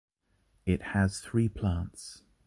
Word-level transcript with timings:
It 0.65 0.81
has 0.81 1.19
three 1.19 1.47
plants. 1.47 2.23